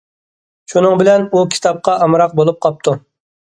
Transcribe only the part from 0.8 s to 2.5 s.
بىلەن ئۇ كىتابقا ئامراق